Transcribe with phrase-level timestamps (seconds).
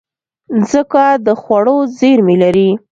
[0.57, 2.69] مځکه د خوړو زېرمې لري.